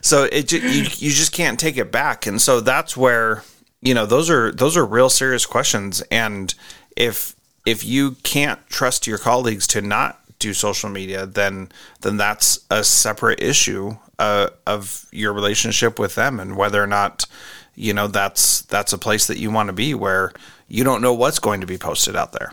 [0.00, 2.26] so it you, you just can't take it back.
[2.26, 3.42] And so that's where
[3.80, 6.02] you know those are those are real serious questions.
[6.10, 6.54] And
[6.96, 7.34] if
[7.66, 11.70] if you can't trust your colleagues to not do social media then
[12.02, 17.26] then that's a separate issue uh, of your relationship with them and whether or not
[17.74, 20.32] you know that's that's a place that you want to be where
[20.68, 22.52] you don't know what's going to be posted out there.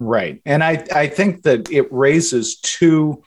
[0.00, 0.40] Right.
[0.44, 3.22] And i i think that it raises two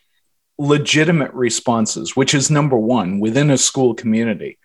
[0.60, 4.58] legitimate responses which is number one within a school community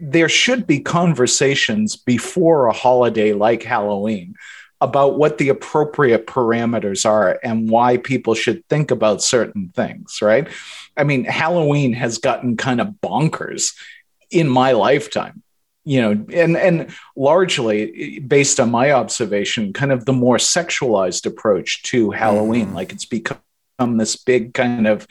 [0.00, 4.34] there should be conversations before a holiday like Halloween
[4.80, 10.48] about what the appropriate parameters are and why people should think about certain things, right?
[10.96, 13.74] I mean, Halloween has gotten kind of bonkers
[14.30, 15.42] in my lifetime.
[15.82, 21.82] You know, and and largely based on my observation, kind of the more sexualized approach
[21.84, 22.74] to Halloween, mm.
[22.74, 23.40] like it's become
[23.96, 25.08] this big kind of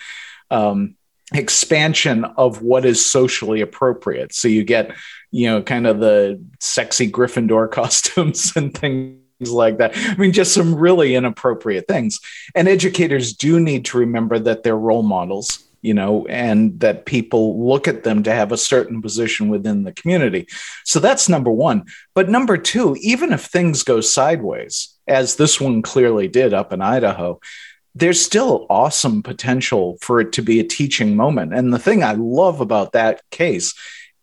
[0.52, 0.96] um,
[1.34, 4.34] expansion of what is socially appropriate.
[4.34, 4.96] So you get,
[5.32, 9.94] you know, kind of the sexy Gryffindor costumes and things like that.
[9.96, 12.20] I mean, just some really inappropriate things.
[12.56, 17.66] And educators do need to remember that they're role models, you know, and that people
[17.66, 20.48] look at them to have a certain position within the community.
[20.84, 21.86] So that's number one.
[22.16, 26.82] But number two, even if things go sideways, as this one clearly did up in
[26.82, 27.40] Idaho,
[28.00, 31.54] there's still awesome potential for it to be a teaching moment.
[31.54, 33.74] And the thing I love about that case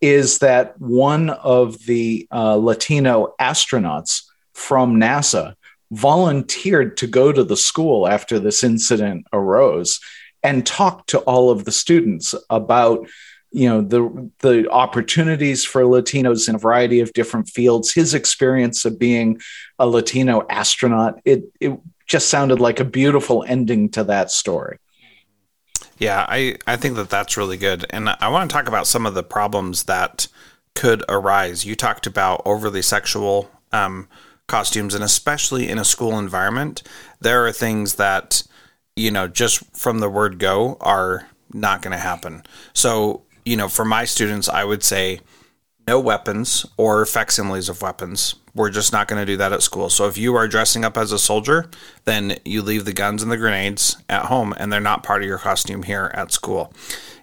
[0.01, 5.53] is that one of the uh, Latino astronauts from NASA
[5.91, 9.99] volunteered to go to the school after this incident arose
[10.43, 13.07] and talk to all of the students about
[13.51, 18.83] you know the the opportunities for latinos in a variety of different fields his experience
[18.83, 19.39] of being
[19.79, 24.79] a latino astronaut it it just sounded like a beautiful ending to that story.
[25.97, 27.85] Yeah, I, I think that that's really good.
[27.89, 30.27] And I want to talk about some of the problems that
[30.75, 31.65] could arise.
[31.65, 34.07] You talked about overly sexual um,
[34.47, 36.83] costumes, and especially in a school environment,
[37.19, 38.43] there are things that,
[38.95, 42.43] you know, just from the word go are not going to happen.
[42.73, 45.19] So, you know, for my students, I would say
[45.87, 49.89] no weapons or facsimiles of weapons we're just not going to do that at school.
[49.89, 51.69] So if you are dressing up as a soldier,
[52.05, 55.27] then you leave the guns and the grenades at home and they're not part of
[55.27, 56.73] your costume here at school.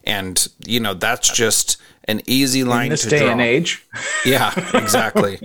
[0.04, 3.30] And you know, that's just an easy line In this to day draw.
[3.32, 3.84] and age.
[4.24, 5.40] Yeah, exactly.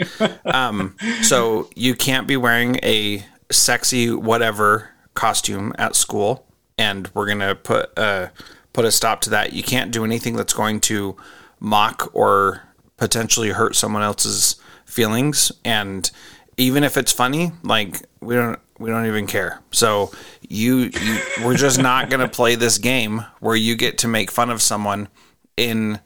[0.46, 6.46] um, so you can't be wearing a sexy whatever costume at school,
[6.78, 8.28] and we're gonna put uh,
[8.74, 9.54] put a stop to that.
[9.54, 11.16] You can't do anything that's going to
[11.62, 12.64] mock or
[12.98, 14.59] potentially hurt someone else's
[14.90, 16.12] feelings and
[16.58, 19.62] even if it's funny like we don't we don't even care.
[19.72, 24.08] So you, you we're just not going to play this game where you get to
[24.08, 25.10] make fun of someone
[25.58, 26.00] in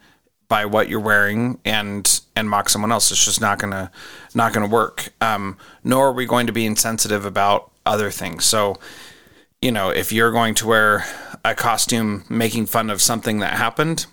[0.48, 3.12] by what you're wearing and and mock someone else.
[3.12, 3.91] It's just not going to
[4.36, 5.13] not going to work.
[5.22, 8.46] Um, nor are we going to be insensitive about other things.
[8.46, 8.80] So
[9.62, 11.06] you know if you're going to wear
[11.46, 14.06] a costume making fun of something that happened,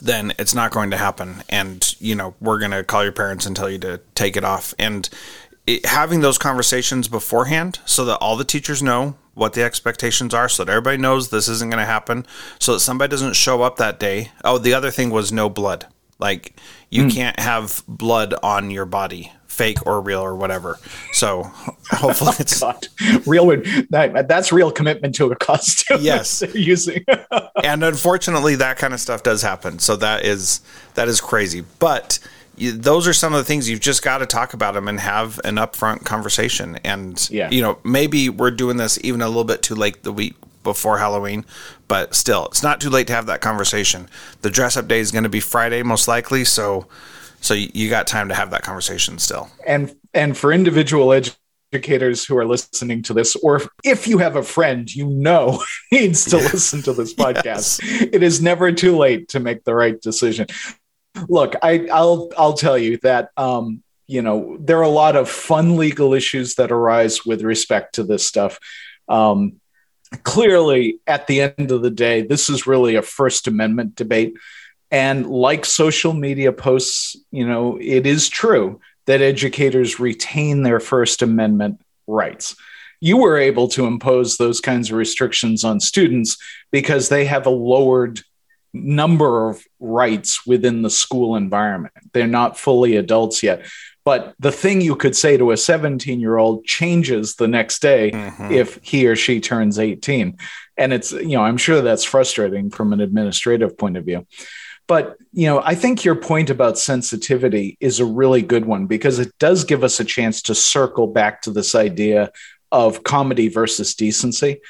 [0.00, 1.42] then it's not going to happen.
[1.48, 4.44] And, you know, we're going to call your parents and tell you to take it
[4.44, 4.74] off.
[4.78, 5.08] And
[5.66, 10.48] it, having those conversations beforehand so that all the teachers know what the expectations are
[10.48, 12.26] so that everybody knows this isn't going to happen
[12.58, 14.30] so that somebody doesn't show up that day.
[14.44, 15.86] Oh, the other thing was no blood.
[16.18, 16.54] Like
[16.90, 17.14] you mm.
[17.14, 20.78] can't have blood on your body fake or real or whatever.
[21.12, 21.42] So
[21.90, 22.88] hopefully oh, it's God.
[23.26, 23.48] real.
[23.90, 25.98] That, that's real commitment to a costume.
[26.00, 27.04] Yes, using.
[27.64, 29.78] and unfortunately, that kind of stuff does happen.
[29.78, 30.62] So that is
[30.94, 31.62] that is crazy.
[31.78, 32.18] But
[32.56, 34.98] you, those are some of the things you've just got to talk about them and
[34.98, 36.78] have an upfront conversation.
[36.82, 37.50] And yeah.
[37.50, 40.98] you know, maybe we're doing this even a little bit too late the week before
[40.98, 41.44] Halloween,
[41.86, 44.08] but still, it's not too late to have that conversation.
[44.40, 46.44] The dress up day is going to be Friday, most likely.
[46.46, 46.86] So
[47.40, 49.48] so you got time to have that conversation still.
[49.66, 54.42] And and for individual educators who are listening to this, or if you have a
[54.42, 58.08] friend you know needs to listen to this podcast, yes.
[58.12, 60.46] it is never too late to make the right decision.
[61.28, 65.28] Look, I, will I'll tell you that um, you know there are a lot of
[65.28, 68.58] fun legal issues that arise with respect to this stuff.
[69.08, 69.60] Um,
[70.22, 74.34] clearly, at the end of the day, this is really a First Amendment debate.
[74.90, 81.22] And like social media posts, you know, it is true that educators retain their First
[81.22, 82.56] Amendment rights.
[83.00, 86.36] You were able to impose those kinds of restrictions on students
[86.70, 88.20] because they have a lowered
[88.72, 91.94] number of rights within the school environment.
[92.12, 93.64] They're not fully adults yet.
[94.04, 98.10] But the thing you could say to a 17 year old changes the next day
[98.10, 98.52] mm-hmm.
[98.52, 100.38] if he or she turns 18.
[100.76, 104.26] And it's, you know, I'm sure that's frustrating from an administrative point of view.
[104.90, 109.20] But you know, I think your point about sensitivity is a really good one because
[109.20, 112.32] it does give us a chance to circle back to this idea
[112.72, 114.60] of comedy versus decency.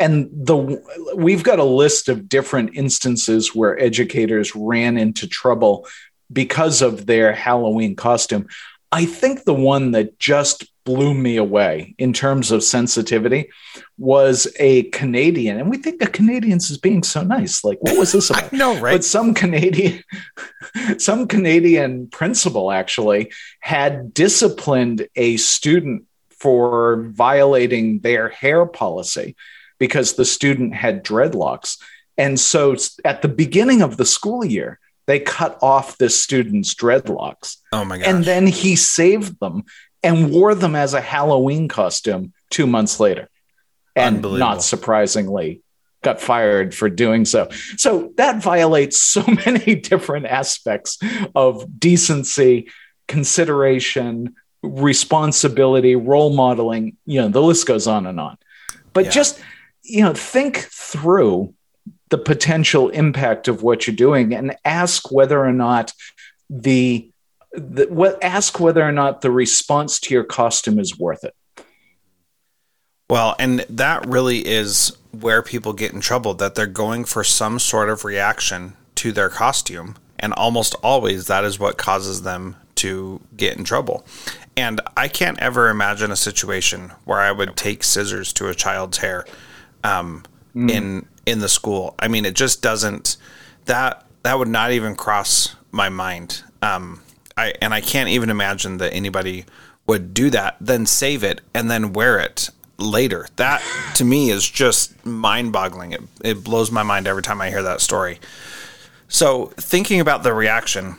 [0.00, 0.82] And the
[1.14, 5.86] we've got a list of different instances where educators ran into trouble
[6.32, 8.48] because of their Halloween costume.
[8.90, 13.50] I think the one that just blew me away in terms of sensitivity
[13.98, 15.58] was a Canadian.
[15.58, 17.62] And we think of Canadians as being so nice.
[17.62, 18.52] Like, what was this about?
[18.54, 18.94] no, right?
[18.94, 20.02] But some Canadian,
[20.98, 29.36] some Canadian principal actually had disciplined a student for violating their hair policy
[29.78, 31.76] because the student had dreadlocks.
[32.16, 37.56] And so at the beginning of the school year, they cut off this student's dreadlocks.
[37.72, 38.06] Oh my god.
[38.06, 39.64] And then he saved them
[40.02, 43.30] and wore them as a Halloween costume two months later.
[43.96, 45.62] And not surprisingly,
[46.04, 47.48] got fired for doing so.
[47.78, 50.98] So that violates so many different aspects
[51.34, 52.68] of decency,
[53.08, 56.98] consideration, responsibility, role modeling.
[57.06, 58.36] You know, the list goes on and on.
[58.92, 59.10] But yeah.
[59.12, 59.40] just,
[59.82, 61.54] you know, think through
[62.10, 65.92] the potential impact of what you're doing and ask whether or not
[66.48, 67.10] the
[67.52, 71.34] the, what, ask whether or not the response to your costume is worth it.
[73.08, 77.58] Well, and that really is where people get in trouble that they're going for some
[77.58, 79.96] sort of reaction to their costume.
[80.18, 84.04] And almost always that is what causes them to get in trouble.
[84.56, 88.98] And I can't ever imagine a situation where I would take scissors to a child's
[88.98, 89.24] hair
[89.84, 90.70] um, mm.
[90.70, 91.94] in in the school.
[91.98, 93.16] I mean, it just doesn't
[93.66, 96.42] that that would not even cross my mind.
[96.62, 97.02] Um,
[97.36, 99.44] I and I can't even imagine that anybody
[99.86, 103.26] would do that, then save it and then wear it later.
[103.36, 103.62] That
[103.96, 105.92] to me is just mind-boggling.
[105.92, 108.18] It it blows my mind every time I hear that story.
[109.10, 110.96] So, thinking about the reaction,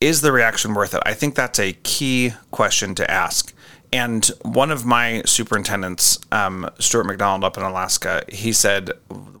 [0.00, 1.02] is the reaction worth it?
[1.06, 3.54] I think that's a key question to ask.
[3.92, 8.90] And one of my superintendents, um, Stuart McDonald up in Alaska, he said,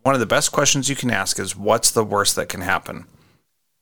[0.02, 3.06] one of the best questions you can ask is, What's the worst that can happen?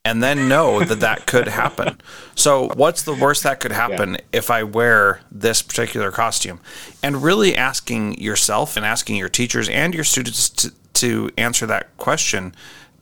[0.05, 2.01] and then know that that could happen.
[2.35, 4.21] So, what's the worst that could happen yeah.
[4.33, 6.61] if I wear this particular costume?
[7.03, 11.95] And really asking yourself and asking your teachers and your students to, to answer that
[11.99, 12.55] question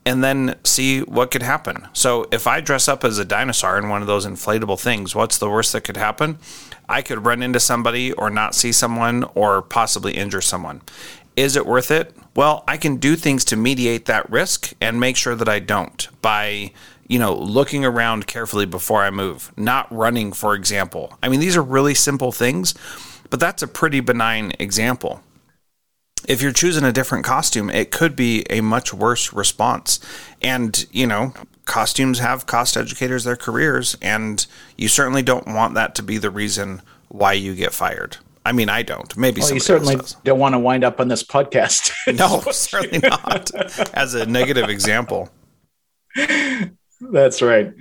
[0.08, 1.86] and then see what could happen.
[1.92, 5.36] So, if I dress up as a dinosaur in one of those inflatable things, what's
[5.36, 6.38] the worst that could happen?
[6.88, 10.80] I could run into somebody or not see someone or possibly injure someone.
[11.36, 12.16] Is it worth it?
[12.34, 16.08] Well, I can do things to mediate that risk and make sure that I don't
[16.22, 16.72] by,
[17.06, 21.18] you know, looking around carefully before I move, not running, for example.
[21.22, 22.72] I mean, these are really simple things,
[23.28, 25.22] but that's a pretty benign example.
[26.26, 30.00] If you're choosing a different costume, it could be a much worse response.
[30.42, 31.32] And, you know,
[31.64, 34.44] costumes have cost educators their careers, and
[34.76, 38.16] you certainly don't want that to be the reason why you get fired.
[38.44, 39.14] I mean, I don't.
[39.16, 41.92] Maybe well, you certainly don't want to wind up on this podcast.
[42.18, 43.50] no, certainly not.
[43.94, 45.28] As a negative example.
[47.00, 47.72] That's right.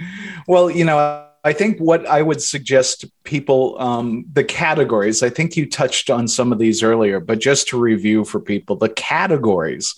[0.47, 5.29] Well, you know, I think what I would suggest to people, um, the categories, I
[5.29, 8.89] think you touched on some of these earlier, but just to review for people, the
[8.89, 9.95] categories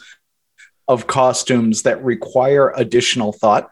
[0.88, 3.72] of costumes that require additional thought,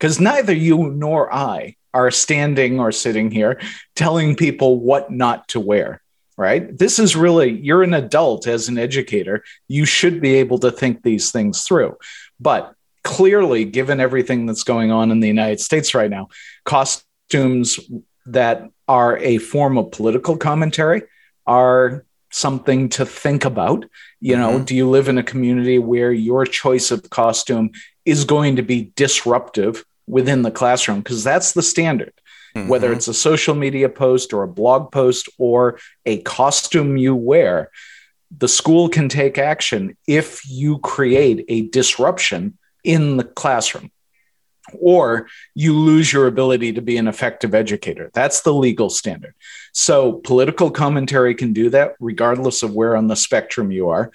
[0.00, 3.60] because neither you nor I are standing or sitting here
[3.94, 6.02] telling people what not to wear
[6.38, 6.76] right?
[6.76, 9.44] This is really, you're an adult as an educator.
[9.68, 11.98] You should be able to think these things through.
[12.40, 16.28] But clearly, given everything that's going on in the United States right now,
[17.32, 17.80] costumes
[18.26, 21.02] that are a form of political commentary
[21.46, 23.84] are something to think about.
[24.20, 24.64] You know, mm-hmm.
[24.64, 27.70] do you live in a community where your choice of costume
[28.04, 31.00] is going to be disruptive within the classroom?
[31.00, 32.12] Because that's the standard.
[32.54, 32.68] Mm-hmm.
[32.68, 37.70] Whether it's a social media post or a blog post or a costume you wear,
[38.36, 43.90] the school can take action if you create a disruption in the classroom
[44.80, 48.10] or you lose your ability to be an effective educator.
[48.12, 49.34] That's the legal standard.
[49.72, 54.12] So, political commentary can do that regardless of where on the spectrum you are.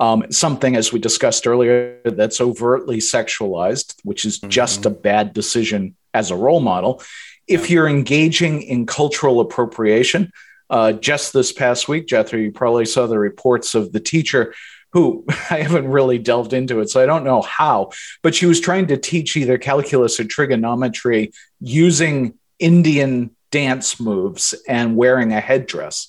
[0.00, 4.50] Um, something, as we discussed earlier, that's overtly sexualized, which is mm-hmm.
[4.50, 7.02] just a bad decision as a role model.
[7.46, 10.32] If you're engaging in cultural appropriation,
[10.70, 14.54] uh, just this past week, Jethro, you probably saw the reports of the teacher
[14.94, 17.90] who I haven't really delved into it, so I don't know how,
[18.22, 24.96] but she was trying to teach either calculus or trigonometry using Indian dance moves and
[24.96, 26.08] wearing a headdress.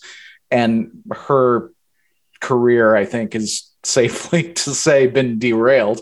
[0.49, 1.71] And her
[2.39, 6.01] career, I think, is safely to say been derailed,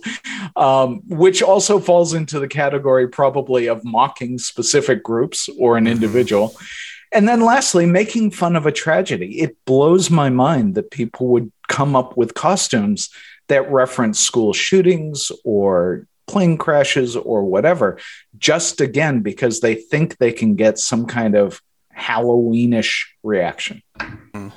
[0.56, 5.94] um, which also falls into the category probably of mocking specific groups or an mm-hmm.
[5.94, 6.56] individual.
[7.14, 9.40] And then lastly, making fun of a tragedy.
[9.40, 13.10] It blows my mind that people would come up with costumes
[13.48, 18.00] that reference school shootings or plane crashes or whatever,
[18.38, 21.62] just again because they think they can get some kind of
[21.98, 23.82] Halloweenish reaction.
[24.00, 24.50] Mm-hmm.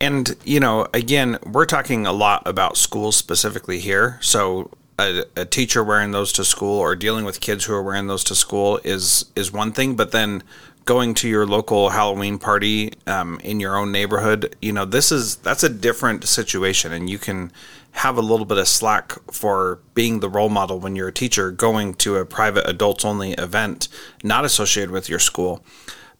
[0.00, 4.18] And, you know, again, we're talking a lot about schools specifically here.
[4.20, 8.06] So a, a, teacher wearing those to school or dealing with kids who are wearing
[8.06, 10.42] those to school is is one thing, but then
[10.84, 15.36] going to your local Halloween party um, in your own neighborhood, you know, this is
[15.36, 17.52] that's a different situation, and you can
[17.92, 21.50] have a little bit of slack for being the role model when you're a teacher
[21.52, 23.88] going to a private adults only event
[24.24, 25.64] not associated with your school.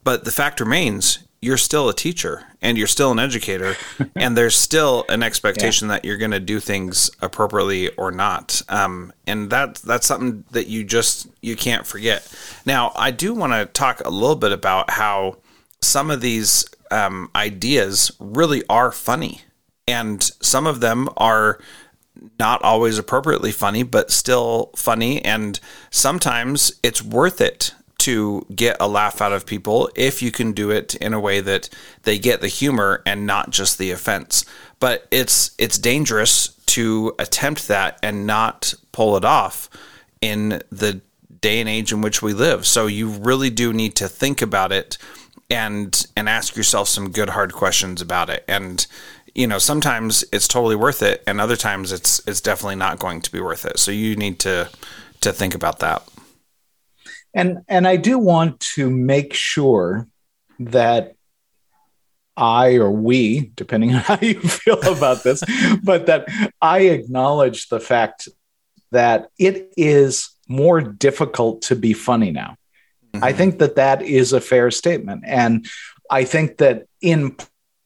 [0.04, 3.76] But the fact remains, you're still a teacher and you're still an educator
[4.16, 5.94] and there's still an expectation yeah.
[5.94, 8.62] that you're going to do things appropriately or not.
[8.70, 12.26] Um, and that that's something that you just you can't forget.
[12.64, 15.36] Now i do want to talk a little bit about how
[15.82, 19.42] some of these um, ideas really are funny.
[19.86, 21.58] And some of them are
[22.38, 25.22] not always appropriately funny but still funny.
[25.22, 27.74] And sometimes it's worth it
[28.04, 31.40] to get a laugh out of people if you can do it in a way
[31.40, 31.70] that
[32.02, 34.44] they get the humor and not just the offense.
[34.78, 39.70] But it's it's dangerous to attempt that and not pull it off
[40.20, 41.00] in the
[41.40, 42.66] day and age in which we live.
[42.66, 44.98] So you really do need to think about it
[45.48, 48.44] and and ask yourself some good hard questions about it.
[48.46, 48.86] And
[49.34, 53.22] you know, sometimes it's totally worth it and other times it's it's definitely not going
[53.22, 53.78] to be worth it.
[53.78, 54.68] So you need to
[55.22, 56.06] to think about that.
[57.34, 60.08] And and I do want to make sure
[60.60, 61.14] that
[62.36, 65.42] I or we, depending on how you feel about this,
[65.82, 66.28] but that
[66.60, 68.28] I acknowledge the fact
[68.92, 72.56] that it is more difficult to be funny now.
[73.12, 73.24] Mm-hmm.
[73.24, 75.24] I think that that is a fair statement.
[75.26, 75.66] And
[76.10, 77.36] I think that in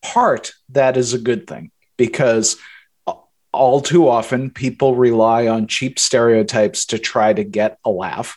[0.03, 2.57] part, that is a good thing because
[3.53, 8.37] all too often people rely on cheap stereotypes to try to get a laugh.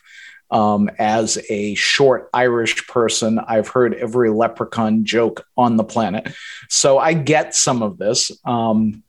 [0.52, 6.34] Um, as a short Irish person, I've heard every leprechaun joke on the planet.
[6.70, 8.32] So I get some of this.
[8.44, 9.04] Um,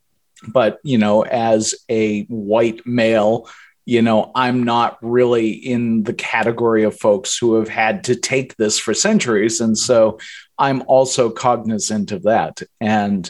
[0.47, 3.49] but, you know, as a white male,
[3.85, 8.57] you know, I'm not really in the category of folks who have had to take
[8.57, 9.61] this for centuries.
[9.61, 10.19] And so
[10.59, 12.63] I'm also cognizant of that.
[12.81, 13.29] And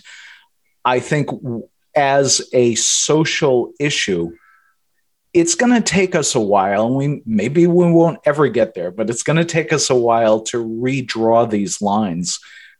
[0.84, 1.30] I think
[1.96, 4.32] as a social issue,
[5.35, 8.91] it's going to take us a while and we maybe we won't ever get there
[8.91, 12.39] but it's going to take us a while to redraw these lines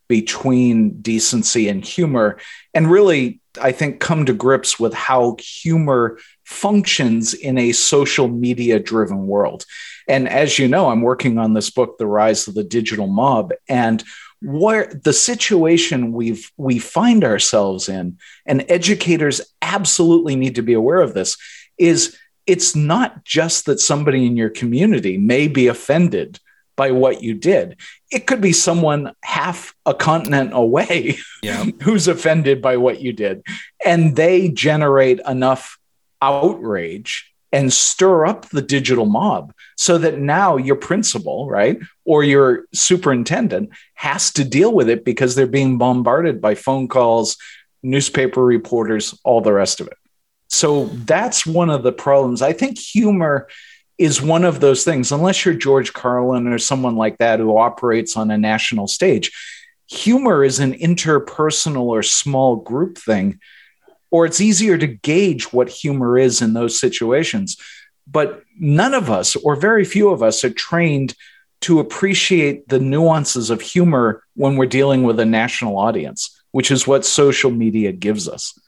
[0.09, 2.39] between decency and humor
[2.75, 6.19] and really i think come to grips with how humor
[6.53, 9.65] functions in a social media driven world.
[10.09, 13.53] And as you know i'm working on this book the rise of the digital mob
[13.69, 14.03] and
[14.43, 21.01] where the situation we've we find ourselves in and educators absolutely need to be aware
[21.01, 21.37] of this
[21.79, 26.39] is it's not just that somebody in your community may be offended
[26.77, 27.77] by what you did
[28.11, 31.65] it could be someone half a continent away yeah.
[31.83, 33.43] who's offended by what you did
[33.85, 35.79] and they generate enough
[36.21, 42.65] outrage and stir up the digital mob so that now your principal, right, or your
[42.73, 47.37] superintendent has to deal with it because they're being bombarded by phone calls,
[47.83, 49.99] newspaper reporters, all the rest of it.
[50.53, 52.43] So that's one of the problems.
[52.43, 53.49] I think humor
[53.99, 58.17] is one of those things, unless you're George Carlin or someone like that who operates
[58.17, 59.33] on a national stage.
[59.89, 63.41] Humor is an interpersonal or small group thing
[64.13, 67.57] or it's easier to gauge what humor is in those situations.
[68.07, 71.15] But none of us, or very few of us, are trained
[71.63, 76.87] to appreciate the nuances of humor when we're dealing with a national audience, which is
[76.87, 78.59] what social media gives us.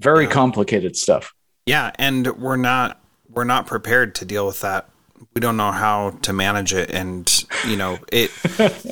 [0.00, 0.30] Very yeah.
[0.30, 1.34] complicated stuff.
[1.66, 4.88] Yeah, and we're not we're not prepared to deal with that.
[5.34, 8.30] We don't know how to manage it and you know, it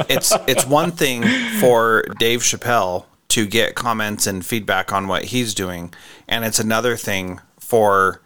[0.09, 1.23] it's it's one thing
[1.61, 5.93] for Dave Chappelle to get comments and feedback on what he's doing.
[6.29, 8.21] And it's another thing for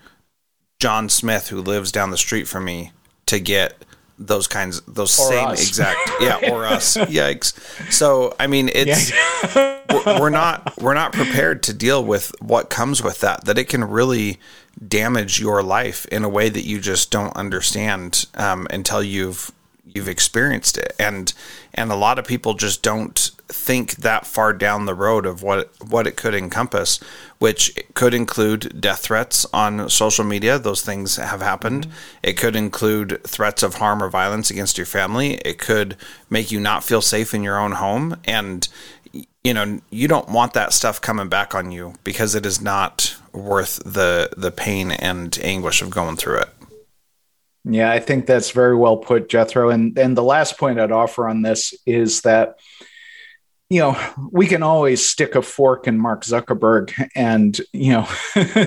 [0.79, 2.93] John Smith, who lives down the street from me,
[3.27, 3.85] to get
[4.21, 5.67] those kinds, those or same us.
[5.67, 6.97] exact, yeah, or us.
[6.97, 7.55] Yikes!
[7.91, 9.13] So I mean, it's
[9.55, 13.47] we're, we're not we're not prepared to deal with what comes with that.
[13.47, 14.39] That it can really
[14.87, 19.51] damage your life in a way that you just don't understand um, until you've
[19.95, 20.95] you've experienced it.
[20.99, 21.33] And
[21.75, 25.71] and a lot of people just don't think that far down the road of what
[25.85, 27.01] what it could encompass
[27.39, 30.59] which could include death threats on social media.
[30.59, 31.87] Those things have happened.
[31.87, 32.19] Mm-hmm.
[32.23, 35.35] it could include threats of harm or violence against your family.
[35.37, 35.97] It could
[36.29, 38.17] make you not feel safe in your own home.
[38.25, 38.69] And
[39.43, 43.17] you know you don't want that stuff coming back on you because it is not
[43.33, 46.49] worth the the pain and anguish of going through it
[47.65, 49.71] yeah, I think that's very well put, Jethro.
[49.71, 52.59] And and the last point I'd offer on this is that
[53.69, 53.99] you know
[54.33, 58.09] we can always stick a fork in Mark Zuckerberg and you know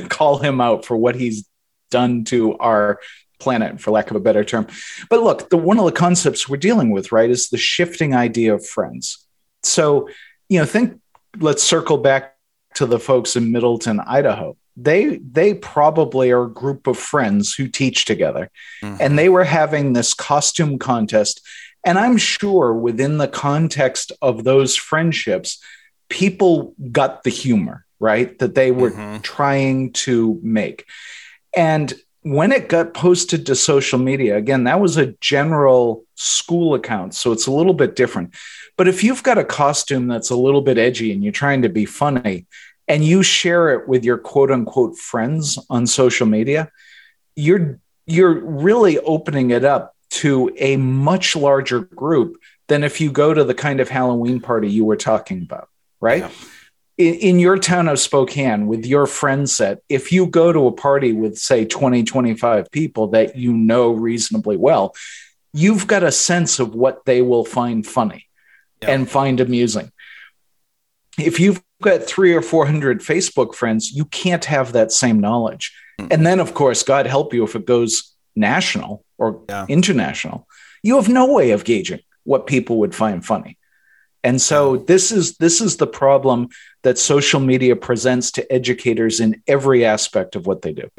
[0.10, 1.48] call him out for what he's
[1.90, 3.00] done to our
[3.40, 4.68] planet, for lack of a better term.
[5.10, 8.54] But look, the one of the concepts we're dealing with, right, is the shifting idea
[8.54, 9.26] of friends.
[9.64, 10.08] So
[10.50, 11.00] you know, think.
[11.40, 12.36] Let's circle back
[12.76, 17.68] to the folks in Middleton, Idaho they they probably are a group of friends who
[17.68, 18.50] teach together
[18.82, 18.98] mm-hmm.
[19.00, 21.42] and they were having this costume contest
[21.84, 25.62] and i'm sure within the context of those friendships
[26.10, 29.22] people got the humor right that they were mm-hmm.
[29.22, 30.86] trying to make
[31.56, 37.14] and when it got posted to social media again that was a general school account
[37.14, 38.34] so it's a little bit different
[38.76, 41.70] but if you've got a costume that's a little bit edgy and you're trying to
[41.70, 42.48] be funny
[42.88, 46.72] and you share it with your quote unquote friends on social media,
[47.36, 53.34] you're you're really opening it up to a much larger group than if you go
[53.34, 55.70] to the kind of Halloween party you were talking about,
[56.00, 56.24] right?
[56.24, 56.30] Yeah.
[56.98, 60.72] In, in, your town of Spokane with your friend set, if you go to a
[60.72, 64.94] party with, say, 20, 25 people that you know reasonably well,
[65.54, 68.28] you've got a sense of what they will find funny
[68.82, 68.92] yeah.
[68.92, 69.92] and find amusing.
[71.18, 75.76] If you've got three or 400 Facebook friends, you can't have that same knowledge.
[76.00, 76.12] Mm-hmm.
[76.12, 79.66] And then, of course, God help you if it goes national or yeah.
[79.70, 80.48] international,
[80.82, 83.58] you have no way of gauging what people would find funny.
[84.24, 86.48] And so this is this is the problem
[86.84, 90.90] that social media presents to educators in every aspect of what they do.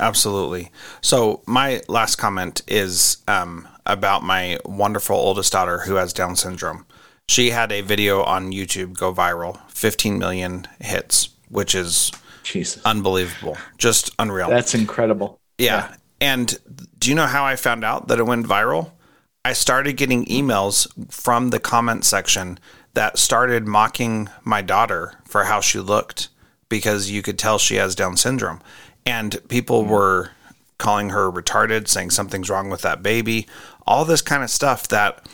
[0.00, 0.70] Absolutely.
[1.00, 6.86] So my last comment is um, about my wonderful oldest daughter who has Down syndrome.
[7.28, 12.10] She had a video on YouTube go viral, 15 million hits, which is
[12.42, 12.82] Jesus.
[12.84, 14.48] unbelievable, just unreal.
[14.48, 15.40] That's incredible.
[15.58, 15.88] Yeah.
[15.88, 15.96] yeah.
[16.20, 16.58] And
[16.98, 18.92] do you know how I found out that it went viral?
[19.44, 22.58] I started getting emails from the comment section
[22.94, 26.28] that started mocking my daughter for how she looked
[26.68, 28.60] because you could tell she has Down syndrome.
[29.06, 29.88] And people mm.
[29.88, 30.30] were
[30.78, 33.46] calling her retarded, saying something's wrong with that baby,
[33.86, 35.26] all this kind of stuff that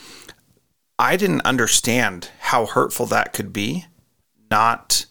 [0.99, 3.87] I didn't understand how hurtful that could be,
[4.51, 5.07] not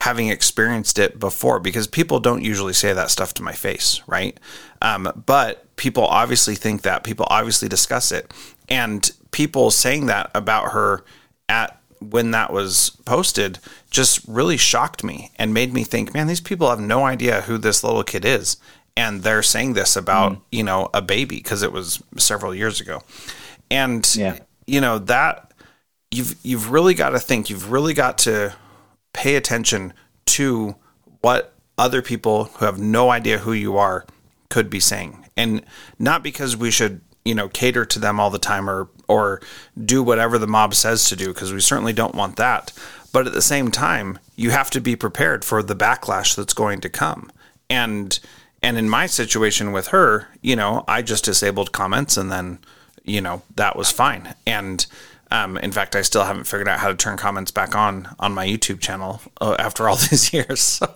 [0.00, 4.38] having experienced it before, because people don't usually say that stuff to my face, right?
[4.80, 8.32] Um, but people obviously think that, people obviously discuss it.
[8.68, 11.04] And people saying that about her
[11.48, 13.58] at when that was posted
[13.90, 17.58] just really shocked me and made me think, man, these people have no idea who
[17.58, 18.58] this little kid is.
[18.96, 20.40] And they're saying this about, mm.
[20.50, 23.02] you know, a baby because it was several years ago.
[23.70, 25.52] And yeah you know that
[26.10, 27.50] you've you've really got to think.
[27.50, 28.54] You've really got to
[29.12, 29.92] pay attention
[30.26, 30.76] to
[31.20, 34.04] what other people who have no idea who you are
[34.48, 35.62] could be saying, and
[35.98, 39.40] not because we should you know cater to them all the time or or
[39.84, 42.72] do whatever the mob says to do because we certainly don't want that
[43.12, 46.80] but at the same time you have to be prepared for the backlash that's going
[46.80, 47.30] to come
[47.68, 48.20] and
[48.62, 52.58] and in my situation with her you know i just disabled comments and then
[53.06, 54.86] you know that was fine and
[55.30, 58.32] um, in fact, I still haven't figured out how to turn comments back on on
[58.32, 60.60] my YouTube channel uh, after all these years.
[60.60, 60.88] So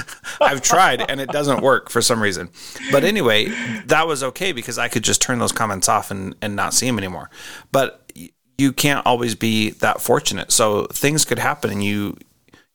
[0.40, 2.50] I've tried and it doesn't work for some reason.
[2.92, 3.46] But anyway,
[3.86, 6.86] that was okay because I could just turn those comments off and, and not see
[6.86, 7.30] them anymore.
[7.72, 8.12] But
[8.58, 10.52] you can't always be that fortunate.
[10.52, 12.18] So things could happen and you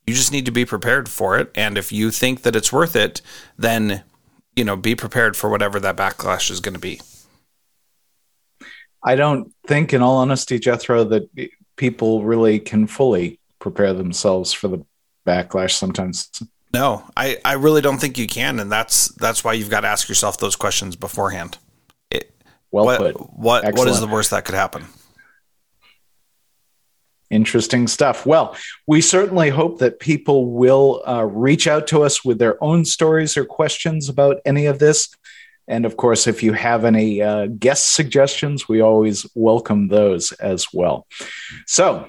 [0.07, 1.51] you just need to be prepared for it.
[1.55, 3.21] And if you think that it's worth it,
[3.57, 4.03] then
[4.55, 7.01] you know, be prepared for whatever that backlash is going to be.
[9.05, 11.29] I don't think, in all honesty, Jethro, that
[11.75, 14.83] people really can fully prepare themselves for the
[15.27, 16.29] backlash sometimes.
[16.73, 19.87] No, I, I really don't think you can, and that's that's why you've got to
[19.87, 21.57] ask yourself those questions beforehand.
[22.09, 22.33] It,
[22.71, 23.13] well what, put.
[23.37, 23.77] What Excellent.
[23.77, 24.85] what is the worst that could happen?
[27.29, 28.25] Interesting stuff.
[28.25, 28.55] Well,
[28.87, 33.37] we certainly hope that people will uh, reach out to us with their own stories
[33.37, 35.09] or questions about any of this.
[35.67, 40.67] And of course, if you have any uh, guest suggestions, we always welcome those as
[40.73, 41.07] well.
[41.65, 42.07] So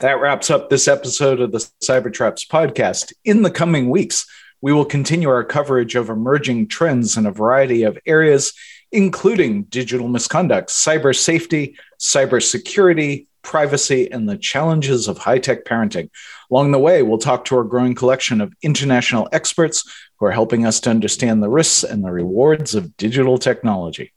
[0.00, 3.12] that wraps up this episode of the Cybertraps podcast.
[3.24, 4.26] In the coming weeks,
[4.60, 8.52] we will continue our coverage of emerging trends in a variety of areas,
[8.92, 16.08] including digital misconduct, cyber safety, cybersecurity, privacy, and the challenges of high tech parenting.
[16.52, 20.66] Along the way, we'll talk to our growing collection of international experts who are helping
[20.66, 24.12] us to understand the risks and the rewards of digital technology.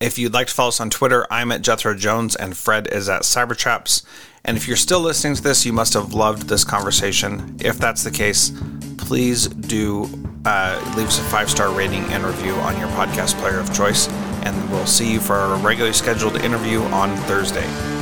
[0.00, 3.10] If you'd like to follow us on Twitter, I'm at Jethro Jones and Fred is
[3.10, 4.06] at Cybertraps.
[4.46, 7.58] And if you're still listening to this, you must have loved this conversation.
[7.60, 8.50] If that's the case,
[8.96, 10.04] please do
[10.46, 14.08] uh, leave us a five star rating and review on your podcast player of choice.
[14.44, 18.01] And we'll see you for our regularly scheduled interview on Thursday.